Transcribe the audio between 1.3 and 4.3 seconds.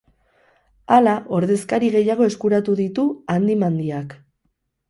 ordezkari gehiago eskuratu ditu handi-mandiak.